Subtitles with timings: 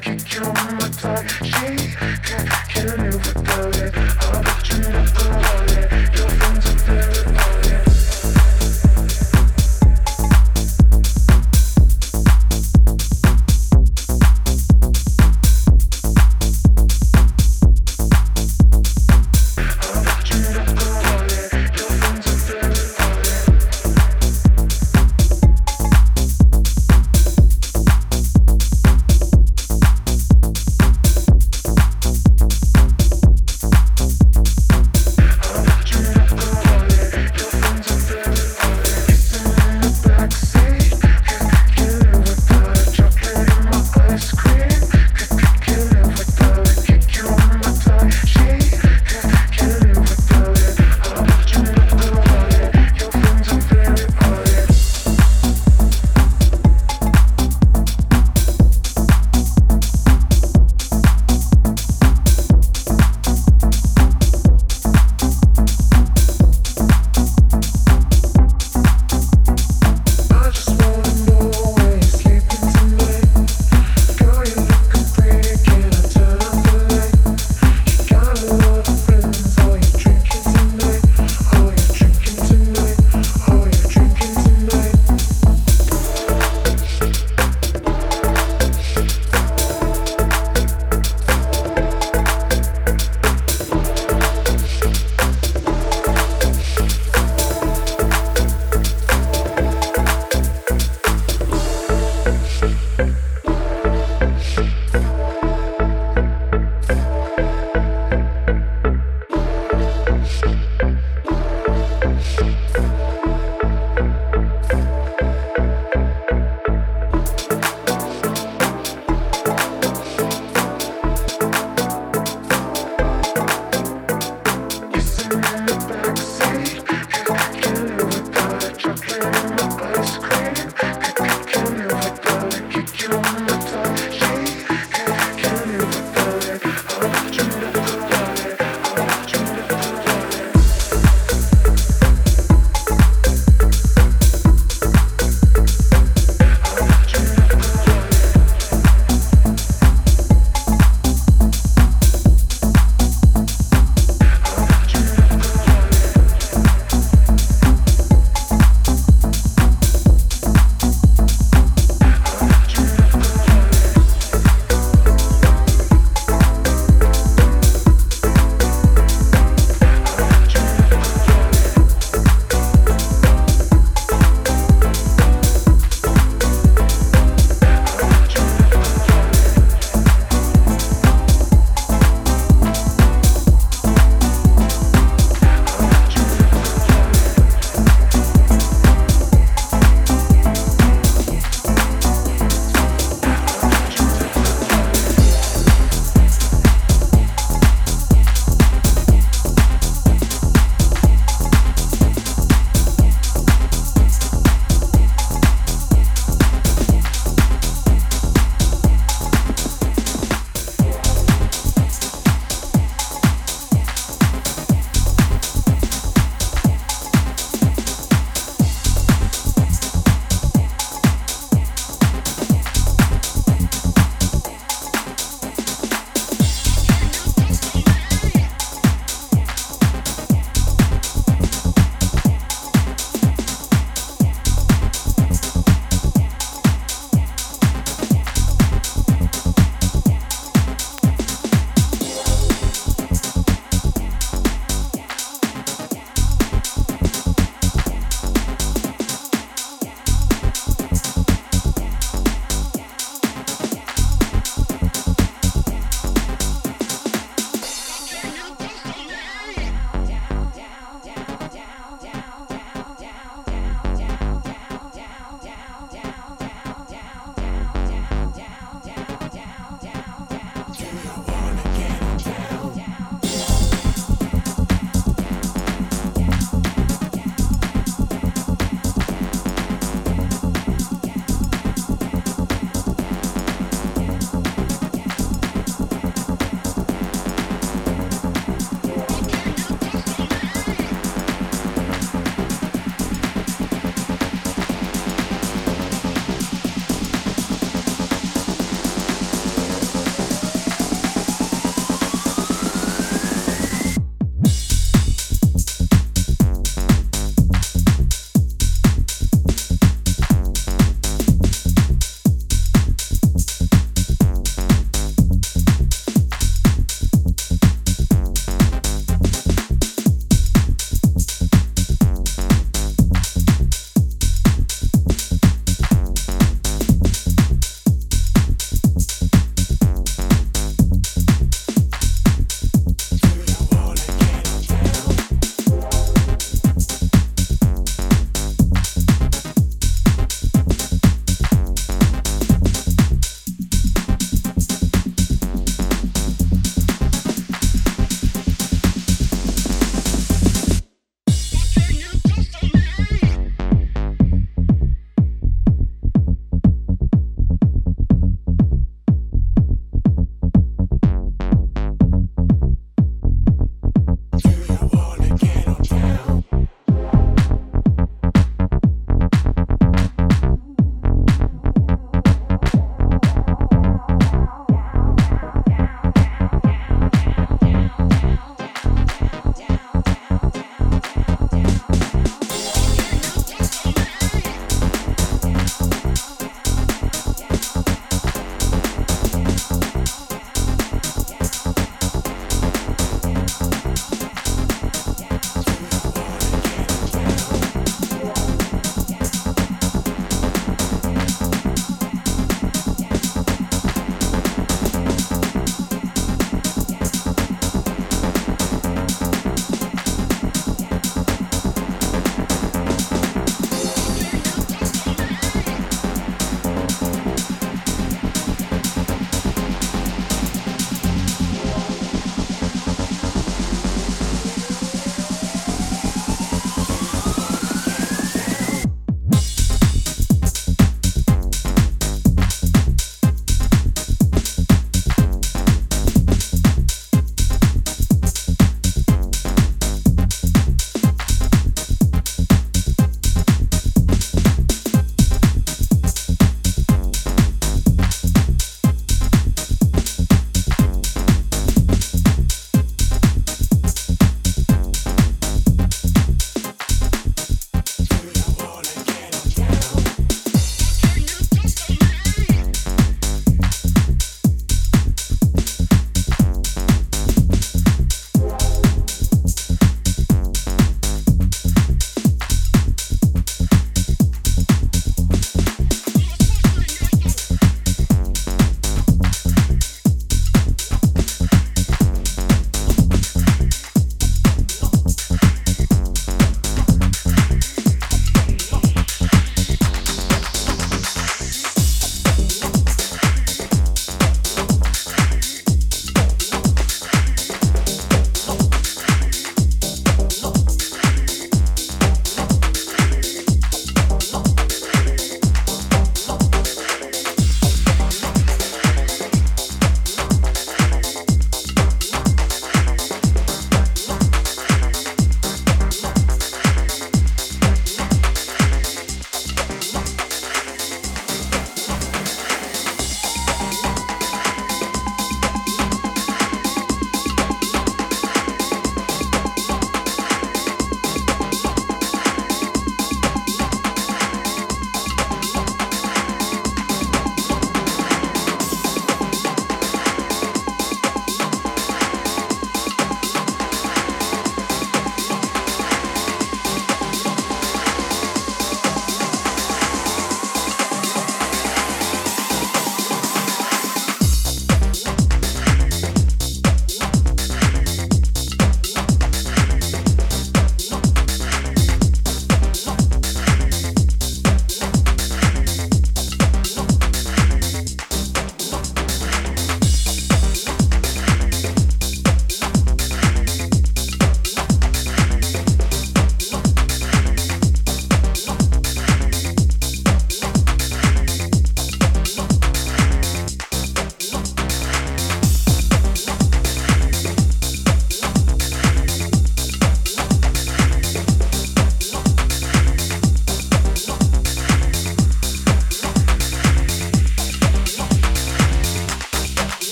[0.00, 2.59] Kick you on the butt, she can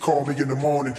[0.00, 0.96] call me in the morning.